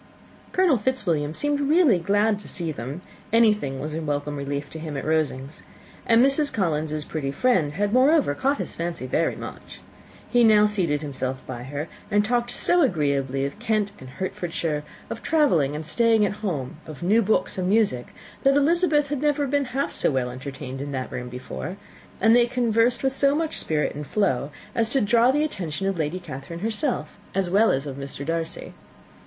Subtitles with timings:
[0.51, 3.01] Colonel Fitzwilliam seemed really glad to see them:
[3.31, 5.61] anything was a welcome relief to him at Rosings;
[6.07, 6.51] and Mrs.
[6.51, 9.79] Collins's pretty friend had, moreover, caught his fancy very much.
[10.27, 15.21] He now seated himself by her, and talked so agreeably of Kent and Hertfordshire, of
[15.21, 18.07] travelling and staying at home, of new books and music,
[18.41, 21.77] that Elizabeth had never been half so well entertained in that room before;
[22.19, 25.99] and they conversed with so much spirit and flow as to draw the attention of
[25.99, 28.25] Lady Catherine herself, as well as of Mr.
[28.25, 28.73] Darcy.